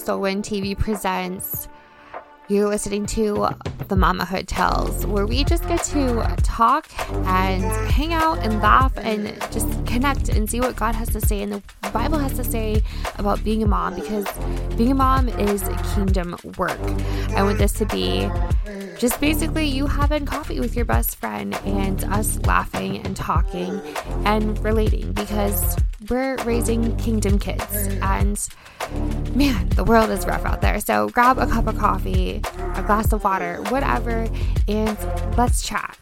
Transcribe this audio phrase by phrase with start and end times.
[0.00, 1.68] Soulwin TV presents.
[2.48, 3.48] You're listening to
[3.88, 6.88] the Mama Tales, where we just get to talk
[7.26, 11.42] and hang out and laugh and just connect and see what God has to say
[11.42, 12.82] and the Bible has to say
[13.18, 14.26] about being a mom because
[14.76, 15.62] being a mom is
[15.94, 16.80] kingdom work.
[17.36, 18.28] I want this to be
[18.98, 23.80] just basically you having coffee with your best friend and us laughing and talking
[24.24, 25.76] and relating because
[26.10, 28.48] we're raising kingdom kids and
[29.36, 30.80] man, the world is rough out there.
[30.80, 32.42] So grab a cup of coffee,
[32.74, 34.28] a glass of water, whatever,
[34.66, 34.98] and
[35.36, 35.96] let's chat.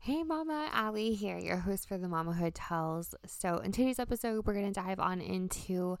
[0.00, 3.14] Hey Mama, Ally here, your host for the Momma Hood Tales.
[3.26, 5.98] So in today's episode, we're gonna dive on into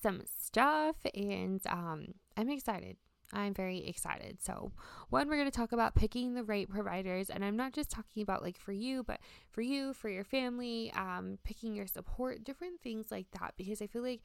[0.00, 2.96] some stuff, and um, I'm excited.
[3.32, 4.38] I'm very excited.
[4.42, 4.72] So,
[5.10, 7.28] one, we're going to talk about picking the right providers.
[7.28, 10.92] And I'm not just talking about like for you, but for you, for your family,
[10.94, 13.54] um, picking your support, different things like that.
[13.56, 14.22] Because I feel like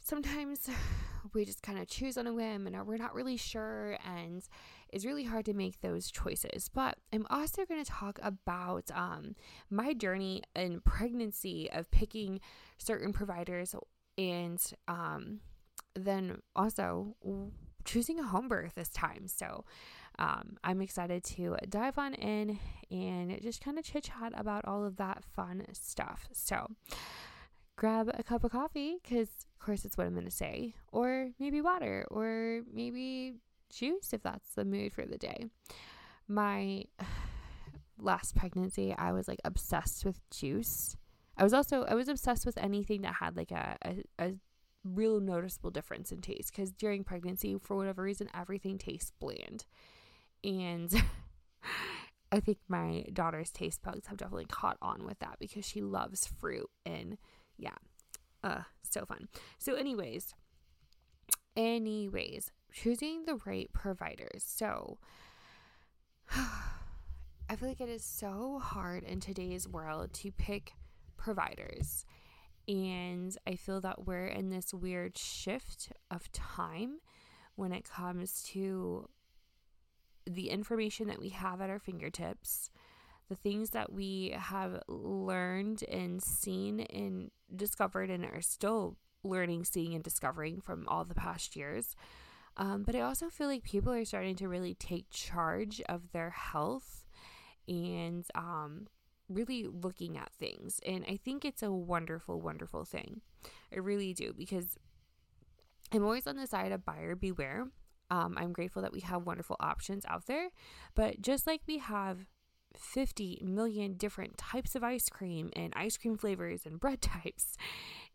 [0.00, 0.70] sometimes
[1.34, 3.98] we just kind of choose on a whim and we're not really sure.
[4.06, 4.42] And
[4.88, 6.70] it's really hard to make those choices.
[6.72, 9.34] But I'm also going to talk about um,
[9.68, 12.40] my journey in pregnancy of picking
[12.78, 13.74] certain providers
[14.16, 15.40] and um,
[15.94, 17.14] then also
[17.86, 19.26] choosing a home birth this time.
[19.26, 19.64] So
[20.18, 22.58] um, I'm excited to dive on in
[22.90, 26.28] and just kind of chit chat about all of that fun stuff.
[26.32, 26.70] So
[27.76, 31.30] grab a cup of coffee because, of course, it's what I'm going to say, or
[31.38, 33.34] maybe water, or maybe
[33.70, 35.46] juice if that's the mood for the day.
[36.28, 36.84] My
[37.98, 40.96] last pregnancy, I was like obsessed with juice.
[41.36, 44.34] I was also I was obsessed with anything that had like a, a, a
[44.94, 49.64] real noticeable difference in taste because during pregnancy, for whatever reason, everything tastes bland.
[50.44, 50.92] And
[52.32, 56.26] I think my daughter's taste bugs have definitely caught on with that because she loves
[56.26, 57.18] fruit and
[57.58, 57.76] yeah,
[58.42, 59.28] uh, so fun.
[59.58, 60.34] So, anyways,
[61.56, 64.44] anyways, choosing the right providers.
[64.44, 64.98] So,
[67.48, 70.72] I feel like it is so hard in today's world to pick
[71.16, 72.04] providers.
[72.68, 76.98] And I feel that we're in this weird shift of time
[77.54, 79.08] when it comes to
[80.26, 82.70] the information that we have at our fingertips,
[83.28, 89.94] the things that we have learned and seen and discovered and are still learning, seeing,
[89.94, 91.94] and discovering from all the past years.
[92.56, 96.30] Um, but I also feel like people are starting to really take charge of their
[96.30, 97.04] health
[97.68, 98.86] and um,
[99.28, 100.80] really looking at things.
[100.86, 103.20] And I think it's a wonderful, wonderful thing.
[103.72, 104.76] I really do because
[105.92, 107.66] I'm always on the side of buyer beware.
[108.10, 110.48] Um, I'm grateful that we have wonderful options out there.
[110.94, 112.26] But just like we have
[112.76, 117.56] 50 million different types of ice cream and ice cream flavors and bread types,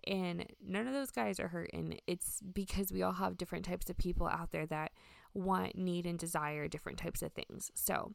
[0.08, 3.98] and none of those guys are hurting, it's because we all have different types of
[3.98, 4.92] people out there that
[5.34, 7.72] want, need, and desire different types of things.
[7.74, 8.14] So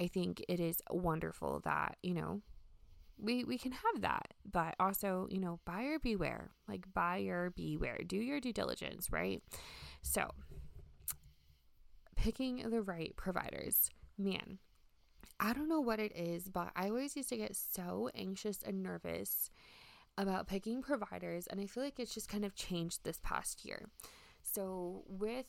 [0.00, 2.42] I think it is wonderful that, you know,
[3.20, 8.16] we, we can have that, but also, you know, buyer beware, like buyer beware, do
[8.16, 9.42] your due diligence, right?
[10.02, 10.30] So,
[12.16, 14.58] picking the right providers, man,
[15.40, 18.82] I don't know what it is, but I always used to get so anxious and
[18.82, 19.50] nervous
[20.16, 23.88] about picking providers, and I feel like it's just kind of changed this past year.
[24.42, 25.46] So, with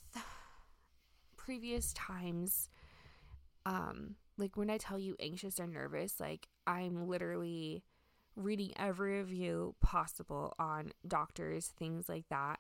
[1.38, 2.70] previous times,
[3.66, 7.84] um, like when I tell you anxious or nervous, like I'm literally
[8.36, 12.60] reading every review possible on doctors, things like that,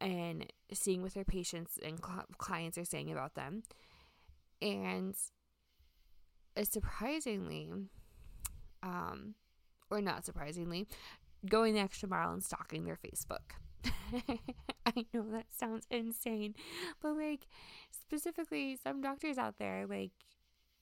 [0.00, 3.62] and seeing what their patients and cl- clients are saying about them.
[4.60, 5.14] And
[6.62, 7.70] surprisingly,
[8.82, 9.34] um,
[9.90, 10.86] or not surprisingly,
[11.46, 13.54] going the extra mile and stalking their Facebook.
[14.86, 16.54] I know that sounds insane,
[17.00, 17.46] but like
[17.90, 20.12] specifically, some doctors out there, like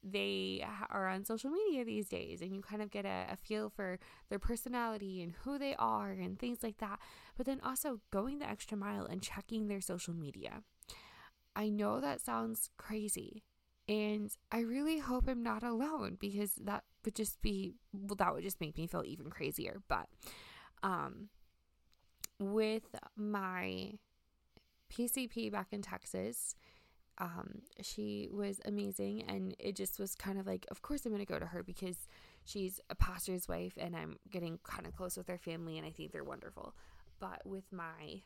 [0.02, 3.70] they are on social media these days and you kind of get a, a, feel
[3.70, 3.98] for
[4.30, 6.98] their personality and who they are and things like that.
[7.36, 10.62] But then also going the extra mile and checking their social media.
[11.54, 13.44] I know that sounds crazy,
[13.88, 18.42] And I really hope I'm not alone because that would just be, well, that would
[18.42, 19.82] just make me feel even crazier.
[19.88, 20.08] But
[20.82, 21.28] um,
[22.40, 23.92] with my
[24.90, 26.54] PCP back in Texas,
[27.22, 29.22] um, she was amazing.
[29.28, 31.62] And it just was kind of like, of course, I'm going to go to her
[31.62, 32.08] because
[32.44, 35.90] she's a pastor's wife and I'm getting kind of close with her family and I
[35.90, 36.74] think they're wonderful.
[37.20, 38.22] But with my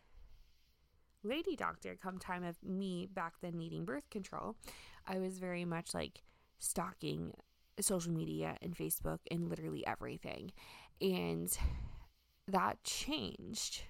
[1.22, 4.56] lady doctor, come time of me back then needing birth control,
[5.06, 6.22] I was very much like
[6.58, 7.34] stalking
[7.78, 10.52] social media and Facebook and literally everything.
[11.02, 11.54] And
[12.48, 13.82] that changed.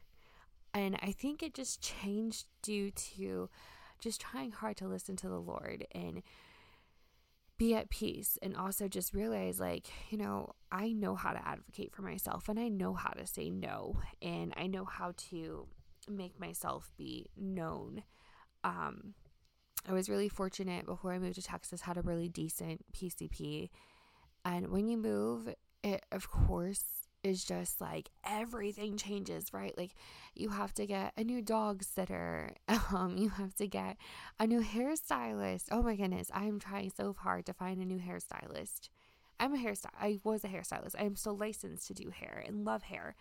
[0.74, 3.48] And I think it just changed due to
[4.00, 6.22] just trying hard to listen to the Lord and
[7.58, 11.94] be at peace and also just realize like you know i know how to advocate
[11.94, 15.66] for myself and i know how to say no and i know how to
[16.08, 18.02] make myself be known.
[18.62, 19.14] Um
[19.88, 23.70] i was really fortunate before i moved to texas had a really decent pcp
[24.44, 25.48] and when you move
[25.82, 29.76] it of course is just like everything changes, right?
[29.76, 29.94] Like
[30.34, 32.52] you have to get a new dog sitter.
[32.94, 33.96] Um, you have to get
[34.38, 35.64] a new hairstylist.
[35.72, 38.90] Oh my goodness, I'm trying so hard to find a new hairstylist.
[39.40, 39.90] I'm a hairstylist.
[40.00, 40.94] I was a hairstylist.
[40.98, 43.16] I am still licensed to do hair and love hair.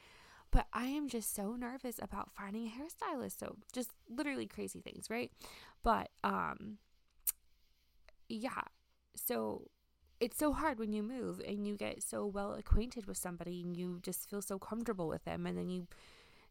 [0.51, 3.39] But I am just so nervous about finding a hairstylist.
[3.39, 5.31] So just literally crazy things, right?
[5.83, 6.77] But um
[8.29, 8.61] yeah.
[9.15, 9.67] So
[10.19, 13.75] it's so hard when you move and you get so well acquainted with somebody and
[13.75, 15.87] you just feel so comfortable with them and then you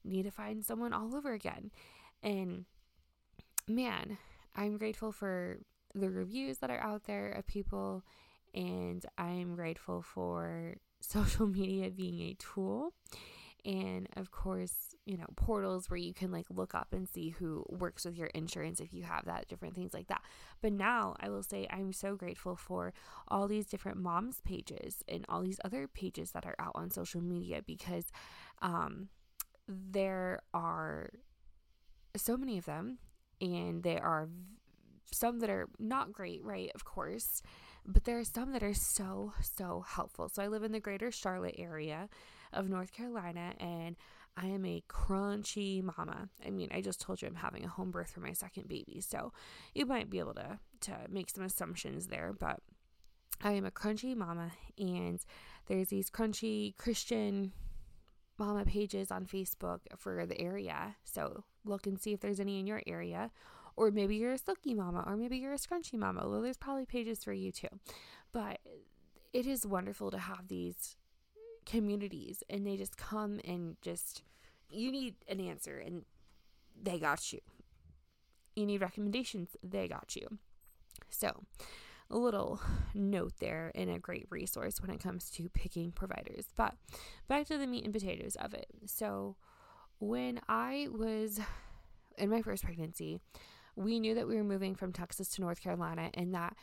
[0.05, 1.70] need to find someone all over again.
[2.22, 2.66] And
[3.66, 4.19] man,
[4.55, 5.58] I'm grateful for
[5.94, 8.02] the reviews that are out there of people
[8.55, 12.93] and I'm grateful for social media being a tool
[13.64, 17.64] and of course, you know, portals where you can like look up and see who
[17.69, 20.22] works with your insurance if you have that, different things like that.
[20.61, 22.93] But now I will say I'm so grateful for
[23.28, 27.22] all these different moms pages and all these other pages that are out on social
[27.22, 28.05] media because
[28.61, 29.08] um,
[29.67, 31.10] there are
[32.17, 32.99] so many of them
[33.40, 34.28] and there are
[35.10, 36.70] some that are not great, right?
[36.75, 37.43] Of course.
[37.87, 40.31] But there are some that are so, so helpful.
[40.31, 42.08] So I live in the greater Charlotte area
[42.55, 43.97] of North Carolina and
[44.37, 46.29] I am a crunchy mama.
[46.45, 49.01] I mean, I just told you I'm having a home birth for my second baby,
[49.01, 49.33] so
[49.75, 52.61] you might be able to to make some assumptions there, but
[53.43, 55.25] I am a crunchy mama and
[55.67, 57.53] there's these crunchy Christian
[58.39, 60.97] mama pages on Facebook for the area.
[61.05, 63.31] So look and see if there's any in your area.
[63.77, 66.29] Or maybe you're a silky mama, or maybe you're a scrunchy mama.
[66.29, 67.69] Well, there's probably pages for you too.
[68.33, 68.61] But
[69.33, 70.97] it is wonderful to have these
[71.66, 74.22] communities and they just come and just
[74.70, 76.05] you need an answer and
[76.81, 77.40] they got you.
[78.56, 80.38] You need recommendations, they got you.
[81.11, 81.44] So,
[82.11, 82.61] a little
[82.94, 86.46] note there and a great resource when it comes to picking providers.
[86.56, 86.75] But
[87.28, 88.67] back to the meat and potatoes of it.
[88.87, 89.37] So,
[89.99, 91.40] when I was
[92.19, 93.20] in my first pregnancy,
[93.76, 96.56] we knew that we were moving from Texas to North Carolina and that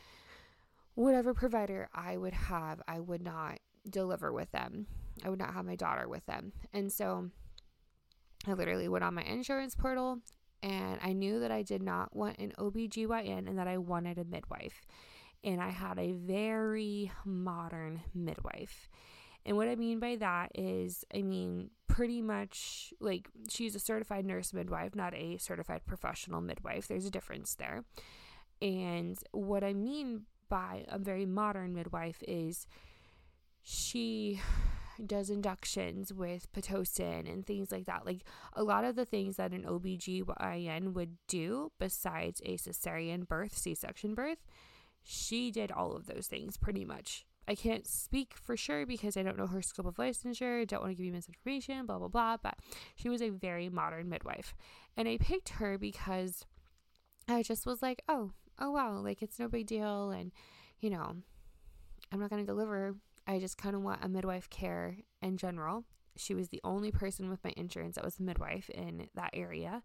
[0.94, 3.58] whatever provider I would have, I would not
[3.88, 4.86] deliver with them.
[5.24, 6.52] I would not have my daughter with them.
[6.72, 7.30] And so
[8.46, 10.18] I literally went on my insurance portal
[10.62, 14.24] and I knew that I did not want an OBGYN and that I wanted a
[14.24, 14.82] midwife.
[15.44, 18.88] And I had a very modern midwife.
[19.44, 24.24] And what I mean by that is, I mean, pretty much like she's a certified
[24.24, 26.86] nurse midwife, not a certified professional midwife.
[26.86, 27.84] There's a difference there.
[28.60, 32.68] And what I mean by a very modern midwife is
[33.62, 34.40] she
[35.06, 38.06] does inductions with Pitocin and things like that.
[38.06, 43.56] Like a lot of the things that an OBGYN would do besides a cesarean birth,
[43.56, 44.44] C section birth,
[45.02, 47.26] she did all of those things pretty much.
[47.48, 50.92] I can't speak for sure because I don't know her scope of licensure, don't want
[50.92, 52.36] to give you misinformation, blah, blah, blah.
[52.36, 52.54] But
[52.94, 54.54] she was a very modern midwife.
[54.96, 56.46] And I picked her because
[57.28, 60.10] I just was like, oh, oh, wow, like it's no big deal.
[60.10, 60.30] And,
[60.78, 61.16] you know,
[62.12, 62.94] I'm not going to deliver
[63.26, 65.84] I just kind of want a midwife care in general.
[66.16, 69.82] She was the only person with my insurance that was a midwife in that area.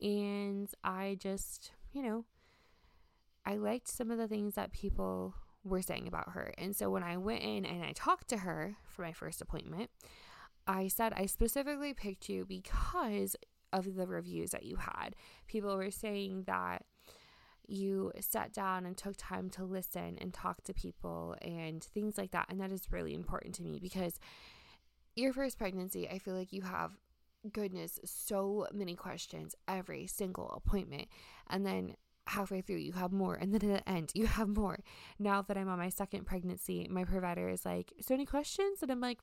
[0.00, 2.24] And I just, you know,
[3.44, 6.52] I liked some of the things that people were saying about her.
[6.58, 9.90] And so when I went in and I talked to her for my first appointment,
[10.66, 13.36] I said, I specifically picked you because
[13.72, 15.14] of the reviews that you had.
[15.46, 16.84] People were saying that
[17.68, 22.30] you sat down and took time to listen and talk to people and things like
[22.32, 22.46] that.
[22.48, 24.18] And that is really important to me because
[25.14, 26.92] your first pregnancy, I feel like you have
[27.52, 31.06] goodness so many questions every single appointment
[31.48, 31.94] and then
[32.26, 34.80] halfway through you have more and then at the end you have more.
[35.18, 38.82] Now that i'm on my second pregnancy my provider is like so any questions?
[38.82, 39.20] And i'm like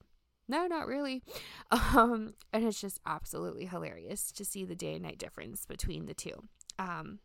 [0.47, 1.23] no not really.
[1.71, 6.13] Um and it's just absolutely hilarious to see the day and night difference between the
[6.13, 6.47] two.
[6.79, 7.19] Um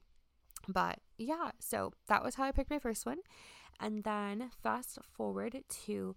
[0.66, 3.18] but yeah so that was how i picked my first one.
[3.80, 6.16] And then fast forward to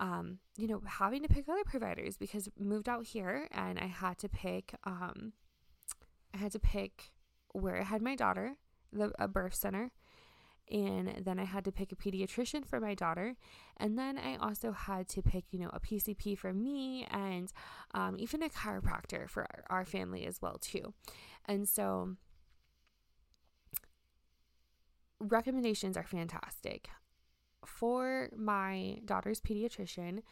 [0.00, 4.18] um you know having to pick other providers because moved out here and i had
[4.18, 5.32] to pick um
[6.34, 7.10] i had to pick
[7.52, 8.56] where i had my daughter
[8.92, 9.90] the a birth center.
[10.70, 13.36] And then I had to pick a pediatrician for my daughter,
[13.78, 17.50] and then I also had to pick, you know, a PCP for me, and
[17.94, 20.92] um, even a chiropractor for our, our family as well too.
[21.46, 22.16] And so,
[25.20, 26.88] recommendations are fantastic.
[27.64, 30.22] For my daughter's pediatrician,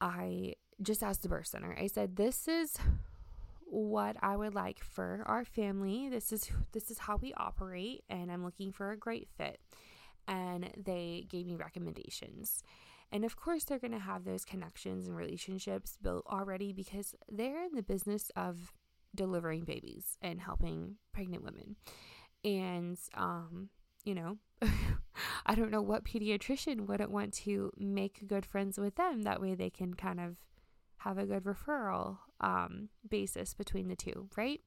[0.00, 1.76] I just asked the birth center.
[1.78, 2.76] I said, "This is
[3.66, 6.08] what I would like for our family.
[6.08, 9.60] This is this is how we operate and I'm looking for a great fit."
[10.26, 12.62] And they gave me recommendations.
[13.12, 17.64] And of course, they're going to have those connections and relationships built already because they're
[17.64, 18.72] in the business of
[19.14, 21.76] delivering babies and helping pregnant women.
[22.44, 23.70] And um,
[24.04, 24.38] you know,
[25.46, 29.22] I don't know what pediatrician wouldn't want to make good friends with them.
[29.22, 30.36] That way they can kind of
[30.98, 34.60] have a good referral um, basis between the two, right?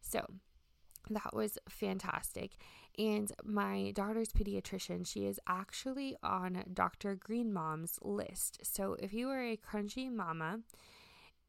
[0.00, 0.26] So
[1.10, 2.52] that was fantastic.
[2.98, 7.14] And my daughter's pediatrician, she is actually on Dr.
[7.14, 8.58] Green Mom's list.
[8.62, 10.60] So if you are a crunchy mama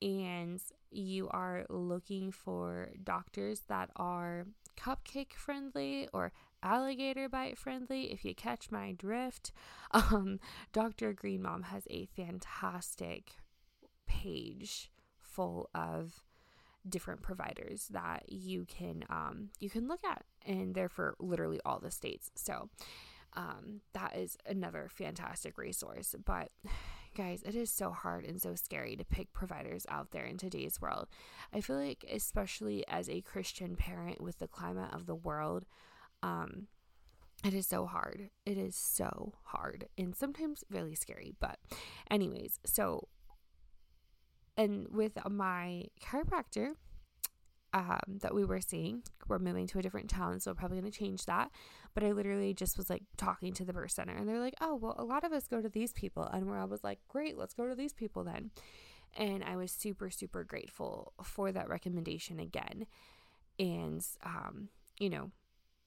[0.02, 4.46] and you are looking for doctors that are
[4.80, 6.32] cupcake friendly or
[6.64, 9.52] alligator bite friendly, if you catch my drift,
[9.92, 10.40] um,
[10.74, 11.14] Dr.
[11.14, 13.32] Green Mom has a fantastic
[14.08, 16.24] page full of
[16.88, 21.80] different providers that you can um, you can look at and they're for literally all
[21.80, 22.32] the states.
[22.36, 22.70] So
[23.34, 26.16] um, that is another fantastic resource.
[26.24, 26.50] But
[27.18, 30.80] guys it is so hard and so scary to pick providers out there in today's
[30.80, 31.08] world.
[31.54, 35.66] I feel like especially as a christian parent with the climate of the world
[36.24, 36.68] um,
[37.44, 41.58] it is so hard it is so hard and sometimes really scary but
[42.10, 43.08] anyways so
[44.58, 46.74] and with my chiropractor
[47.74, 50.92] um, that we were seeing, we're moving to a different town, so I'm probably going
[50.92, 51.52] to change that.
[51.94, 54.76] But I literally just was like talking to the birth center, and they're like, "Oh,
[54.76, 57.38] well, a lot of us go to these people," and where I was like, "Great,
[57.38, 58.52] let's go to these people then."
[59.16, 62.86] And I was super, super grateful for that recommendation again.
[63.58, 65.32] And, um, you know,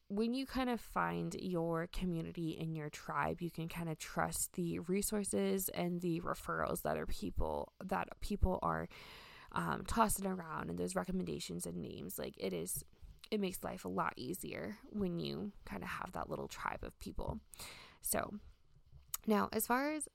[0.09, 4.53] when you kind of find your community and your tribe, you can kind of trust
[4.55, 8.89] the resources and the referrals that are people that people are
[9.53, 12.19] um, tossing around and those recommendations and names.
[12.19, 12.85] Like it is,
[13.31, 16.99] it makes life a lot easier when you kind of have that little tribe of
[16.99, 17.41] people.
[18.03, 18.35] So
[19.27, 20.09] now, as far as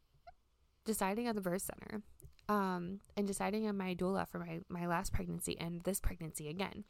[0.86, 2.02] deciding on the birth center,
[2.50, 6.84] um, and deciding on my doula for my my last pregnancy and this pregnancy again,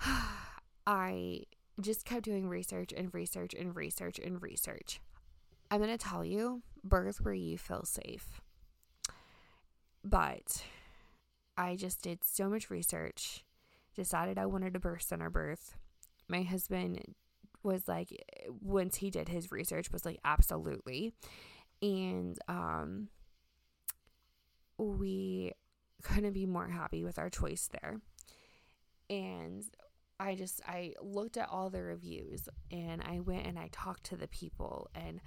[0.86, 1.42] I
[1.80, 5.00] just kept doing research and research and research and research.
[5.70, 8.40] I'm going to tell you birth where you feel safe.
[10.04, 10.62] But
[11.56, 13.44] I just did so much research,
[13.94, 15.76] decided I wanted a birth center birth.
[16.28, 17.14] My husband
[17.62, 18.24] was like,
[18.60, 21.12] once he did his research, was like, absolutely.
[21.82, 23.08] And um,
[24.78, 25.52] we
[26.02, 28.00] couldn't be more happy with our choice there.
[29.10, 29.64] And
[30.18, 34.16] I just I looked at all the reviews and I went and I talked to
[34.16, 35.20] the people and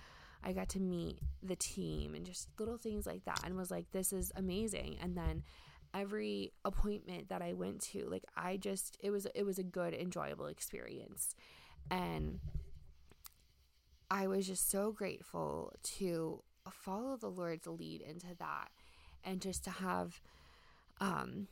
[0.43, 3.91] I got to meet the team and just little things like that and was like
[3.91, 4.97] this is amazing.
[5.01, 5.43] And then
[5.93, 9.93] every appointment that I went to like I just it was it was a good
[9.93, 11.35] enjoyable experience.
[11.91, 12.39] And
[14.09, 18.69] I was just so grateful to follow the Lord's lead into that
[19.23, 20.19] and just to have
[20.99, 21.47] um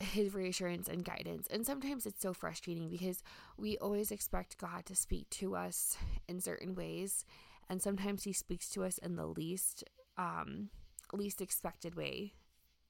[0.00, 1.46] his reassurance and guidance.
[1.50, 3.22] And sometimes it's so frustrating because
[3.56, 5.96] we always expect God to speak to us
[6.28, 7.24] in certain ways,
[7.68, 9.84] and sometimes he speaks to us in the least
[10.18, 10.68] um
[11.12, 12.32] least expected way.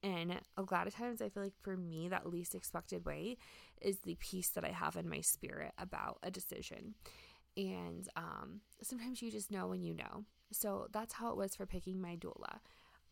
[0.04, 3.36] And a lot of times I feel like for me that least expected way
[3.80, 6.94] is the peace that I have in my spirit about a decision.
[7.56, 10.24] And um sometimes you just know when you know.
[10.52, 12.58] So that's how it was for picking my doula.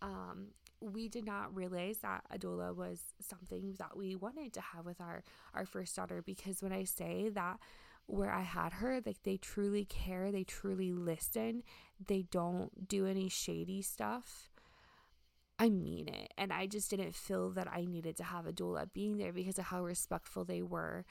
[0.02, 0.48] Um,
[0.80, 5.00] we did not realize that a doula was something that we wanted to have with
[5.00, 5.22] our
[5.54, 7.58] our first daughter because when I say that
[8.06, 11.62] where I had her, like they truly care, they truly listen,
[12.04, 14.50] they don't do any shady stuff.
[15.58, 16.32] I mean it.
[16.38, 19.58] And I just didn't feel that I needed to have a doula being there because
[19.58, 21.04] of how respectful they were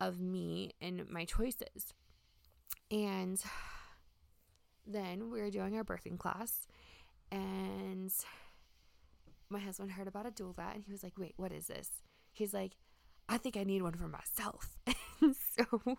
[0.00, 1.94] of me and my choices.
[2.90, 3.42] And
[4.86, 6.66] then we were doing our birthing class,
[7.30, 8.12] and
[9.50, 11.90] my husband heard about a doula, and he was like, "Wait, what is this?"
[12.32, 12.76] He's like,
[13.28, 14.78] "I think I need one for myself."
[15.20, 15.98] so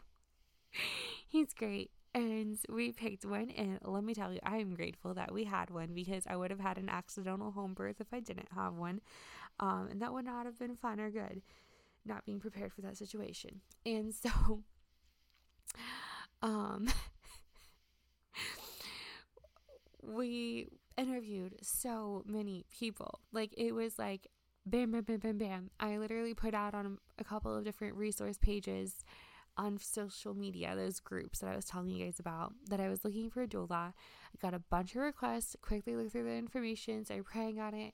[1.27, 1.91] he's great.
[2.15, 5.69] And we picked one, and let me tell you, I am grateful that we had
[5.69, 9.01] one because I would have had an accidental home birth if I didn't have one.
[9.59, 11.41] Um, and that would not have been fun or good,
[12.05, 13.61] not being prepared for that situation.
[13.85, 14.63] And so,
[16.41, 16.87] um,
[20.03, 20.67] we
[20.99, 23.19] interviewed so many people.
[23.31, 24.27] Like, it was like
[24.65, 25.69] bam, bam, bam, bam, bam.
[25.79, 29.03] I literally put out on a couple of different resource pages
[29.57, 33.03] on social media, those groups that I was telling you guys about, that I was
[33.03, 33.71] looking for a doula.
[33.71, 33.93] I
[34.41, 37.93] got a bunch of requests, quickly looked through the information, started praying on it,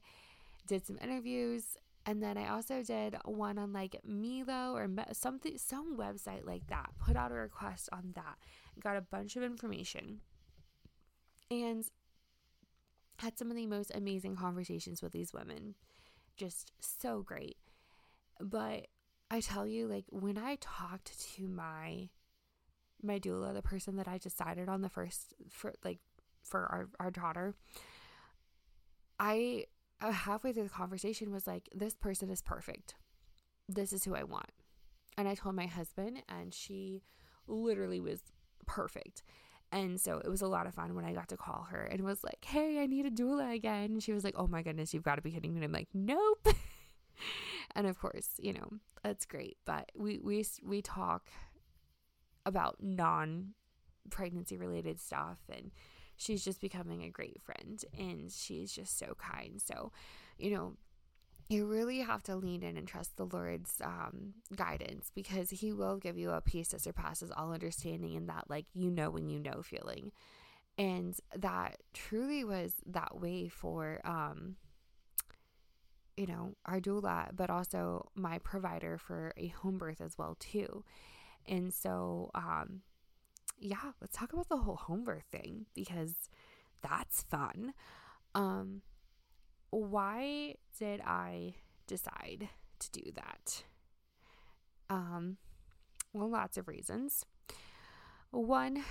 [0.67, 5.97] did some interviews, and then I also did one on like Milo or something, some
[5.97, 6.89] website like that.
[6.99, 8.37] Put out a request on that,
[8.79, 10.19] got a bunch of information,
[11.49, 11.83] and
[13.17, 15.75] had some of the most amazing conversations with these women.
[16.37, 17.57] Just so great.
[18.39, 18.87] But
[19.31, 22.09] I tell you, like when I talked to my
[23.01, 25.99] my doula, the person that I decided on the first for like
[26.43, 27.55] for our, our daughter,
[29.19, 29.65] I
[30.01, 32.95] uh, halfway through the conversation was like, this person is perfect.
[33.67, 34.51] This is who I want.
[35.17, 37.03] And I told my husband, and she
[37.47, 38.19] literally was
[38.65, 39.23] perfect.
[39.75, 42.05] And so it was a lot of fun when I got to call her and
[42.05, 43.91] was like, hey, I need a doula again.
[43.91, 45.57] And she was like, oh my goodness, you've got to be kidding me.
[45.57, 46.47] And I'm like, nope.
[47.75, 48.69] and of course, you know,
[49.03, 49.57] that's great.
[49.65, 51.29] But we we we talk
[52.45, 53.53] about non
[54.09, 55.71] pregnancy related stuff and
[56.15, 59.61] she's just becoming a great friend and she's just so kind.
[59.61, 59.91] So,
[60.37, 60.77] you know,
[61.47, 65.97] you really have to lean in and trust the Lord's um, guidance because He will
[65.97, 69.39] give you a peace that surpasses all understanding and that, like, you know, when you
[69.39, 70.11] know feeling.
[70.77, 74.57] And that truly was that way for um,
[76.17, 80.83] you know, our doula, but also my provider for a home birth as well too.
[81.47, 82.81] And so, um,
[83.59, 86.29] yeah, let's talk about the whole home birth thing because
[86.81, 87.73] that's fun.
[88.33, 88.81] Um,
[89.69, 91.55] why did I
[91.87, 92.49] decide
[92.79, 93.63] to do that?
[94.89, 95.37] Um,
[96.13, 97.25] well, lots of reasons.
[98.31, 98.83] One,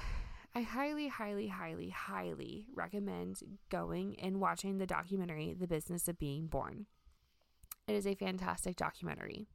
[0.54, 6.46] I highly, highly, highly, highly recommend going and watching the documentary, The Business of Being
[6.46, 6.86] Born.
[7.86, 9.46] It is a fantastic documentary.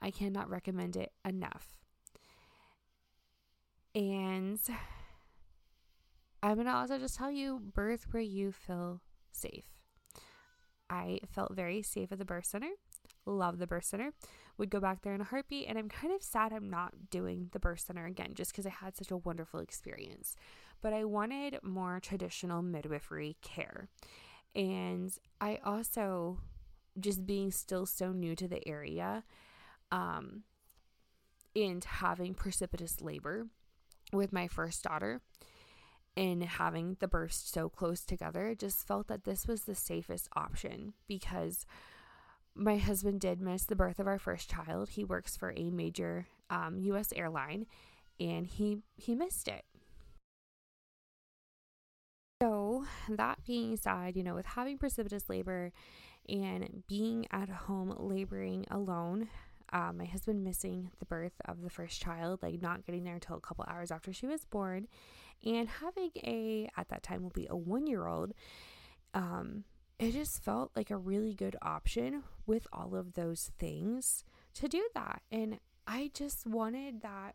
[0.00, 1.76] I cannot recommend it enough.
[3.94, 4.58] And
[6.42, 9.66] I'm going to also just tell you birth where you feel safe.
[10.92, 12.68] I felt very safe at the birth center.
[13.24, 14.12] Love the birth center.
[14.58, 15.66] Would go back there in a heartbeat.
[15.66, 18.70] And I'm kind of sad I'm not doing the birth center again just because I
[18.70, 20.36] had such a wonderful experience.
[20.82, 23.88] But I wanted more traditional midwifery care.
[24.54, 26.40] And I also
[27.00, 29.24] just being still so new to the area
[29.90, 30.42] um,
[31.56, 33.46] and having precipitous labor
[34.12, 35.22] with my first daughter
[36.16, 40.94] and having the birth so close together, just felt that this was the safest option
[41.08, 41.66] because
[42.54, 44.90] my husband did miss the birth of our first child.
[44.90, 47.12] He works for a major um, U.S.
[47.16, 47.66] airline,
[48.20, 49.64] and he he missed it.
[52.42, 55.72] So that being said, you know, with having precipitous labor
[56.28, 59.28] and being at home laboring alone.
[59.72, 63.36] Uh, my husband missing the birth of the first child, like not getting there until
[63.36, 64.86] a couple hours after she was born,
[65.44, 68.32] and having a, at that time, will be a one year old.
[69.14, 69.64] Um,
[69.98, 74.88] it just felt like a really good option with all of those things to do
[74.94, 75.22] that.
[75.30, 77.34] And I just wanted that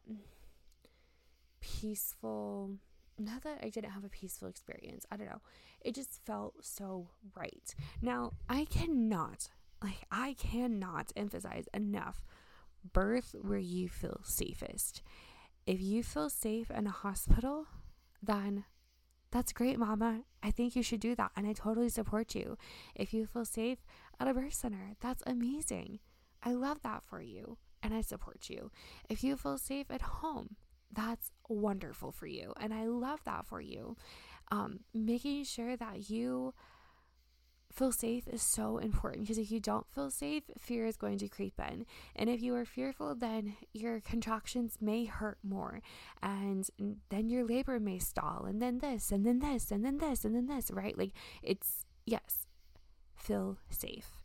[1.60, 2.72] peaceful
[3.20, 5.06] not that I didn't have a peaceful experience.
[5.12, 5.42] I don't know.
[5.82, 7.74] It just felt so right.
[8.02, 9.50] Now, I cannot,
[9.84, 12.26] like, I cannot emphasize enough
[12.94, 15.02] birth where you feel safest.
[15.66, 17.66] If you feel safe in a hospital,
[18.22, 18.66] then
[19.32, 20.22] that's great, mama.
[20.42, 21.32] I think you should do that.
[21.36, 22.58] And I totally support you.
[22.96, 23.80] If you feel safe
[24.20, 26.00] at a birth center, that's amazing.
[26.42, 27.58] I love that for you.
[27.84, 28.72] And I support you.
[29.10, 30.56] If you feel safe at home,
[30.92, 32.54] that's wonderful for you.
[32.60, 33.98] And I love that for you.
[34.50, 36.54] Um, making sure that you
[37.72, 41.28] feel safe is so important because if you don't feel safe, fear is going to
[41.28, 41.86] creep in.
[42.16, 45.82] And if you are fearful, then your contractions may hurt more.
[46.22, 46.68] And
[47.10, 48.46] then your labor may stall.
[48.46, 50.98] And then this, and then this, and then this, and then this, right?
[50.98, 51.12] Like
[51.44, 52.48] it's, yes,
[53.16, 54.18] feel safe.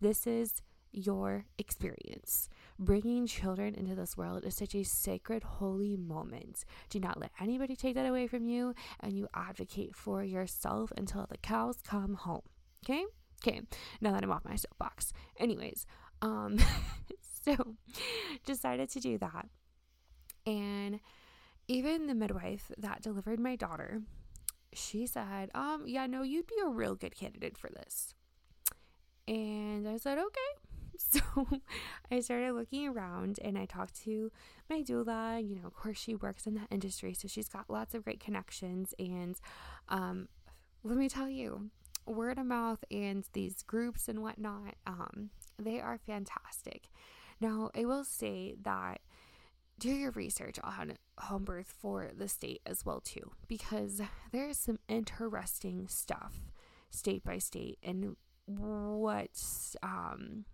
[0.00, 2.48] This is your experience.
[2.78, 6.64] Bringing children into this world is such a sacred, holy moment.
[6.88, 11.26] Do not let anybody take that away from you, and you advocate for yourself until
[11.28, 12.42] the cows come home.
[12.84, 13.04] Okay?
[13.46, 13.60] Okay,
[14.00, 15.12] now that I'm off my soapbox.
[15.38, 15.86] Anyways,
[16.22, 16.58] um,
[17.44, 17.76] so
[18.46, 19.48] decided to do that.
[20.46, 21.00] And
[21.68, 24.02] even the midwife that delivered my daughter,
[24.72, 28.14] she said, um, yeah, no, you'd be a real good candidate for this.
[29.26, 30.28] And I said, okay.
[30.96, 31.20] So
[32.08, 34.30] I started looking around and I talked to
[34.70, 35.44] my doula.
[35.44, 38.20] You know, of course, she works in that industry, so she's got lots of great
[38.20, 38.94] connections.
[38.96, 39.34] And
[39.88, 40.28] um,
[40.84, 41.70] let me tell you,
[42.06, 46.88] word of mouth and these groups and whatnot, um, they are fantastic.
[47.40, 49.00] Now, I will say that
[49.78, 54.00] do your research on home birth for the state as well too because
[54.32, 56.52] there is some interesting stuff
[56.90, 59.30] state by state and what
[59.82, 60.44] um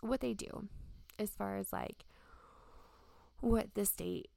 [0.00, 0.68] what they do
[1.18, 2.04] as far as like
[3.40, 4.28] what the state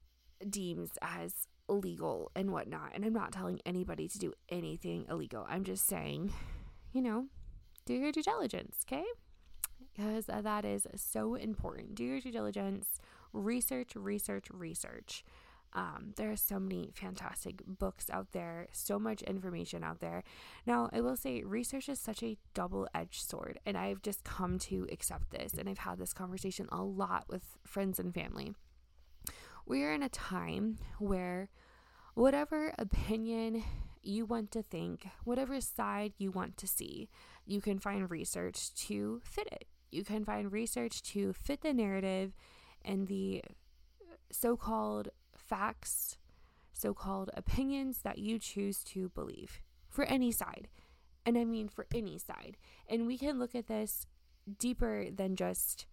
[0.48, 5.64] deems as illegal and whatnot and i'm not telling anybody to do anything illegal i'm
[5.64, 6.32] just saying
[6.92, 7.26] you know
[7.86, 9.04] do your due diligence okay
[9.96, 12.98] because that is so important do your due diligence
[13.34, 15.24] research, research, research.
[15.76, 20.22] Um, there are so many fantastic books out there, so much information out there.
[20.66, 24.60] Now, I will say research is such a double edged sword, and I've just come
[24.60, 28.54] to accept this, and I've had this conversation a lot with friends and family.
[29.66, 31.48] We are in a time where
[32.14, 33.64] whatever opinion
[34.02, 37.08] you want to think, whatever side you want to see,
[37.46, 39.66] you can find research to fit it.
[39.90, 42.34] You can find research to fit the narrative
[42.84, 43.42] and the
[44.30, 46.18] so called facts,
[46.72, 50.68] so called opinions that you choose to believe for any side.
[51.24, 52.58] And I mean for any side.
[52.86, 54.06] And we can look at this
[54.58, 55.86] deeper than just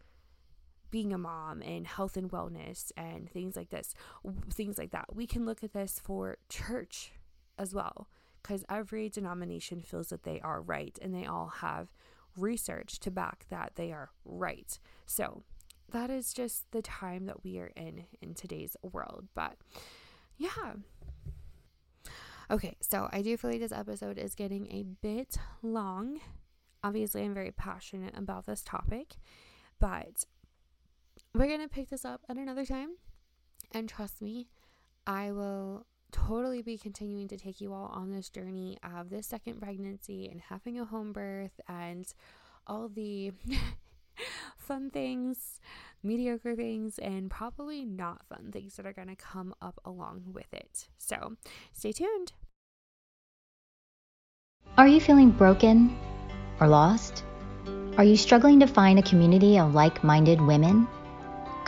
[0.92, 3.96] being a mom and health and wellness and things like this,
[4.52, 5.16] things like that.
[5.16, 7.14] We can look at this for church
[7.58, 8.10] as well,
[8.44, 11.94] because every denomination feels that they are right and they all have
[12.38, 14.80] research to back that they are right.
[15.06, 15.44] So
[15.92, 19.28] that is just the time that we are in in today's world.
[19.34, 19.58] But
[20.38, 20.74] yeah.
[22.50, 26.20] Okay, so I do feel like this episode is getting a bit long.
[26.84, 29.16] Obviously, I'm very passionate about this topic,
[29.80, 30.26] but
[31.34, 32.92] we're going to pick this up at another time.
[33.72, 34.48] And trust me,
[35.08, 39.62] I will totally be continuing to take you all on this journey of this second
[39.62, 42.06] pregnancy and having a home birth and
[42.68, 43.32] all the
[44.58, 45.60] fun things,
[46.04, 50.54] mediocre things, and probably not fun things that are going to come up along with
[50.54, 50.88] it.
[50.98, 51.38] So
[51.72, 52.34] stay tuned.
[54.78, 55.98] Are you feeling broken
[56.60, 57.24] or lost?
[57.98, 60.88] Are you struggling to find a community of like minded women?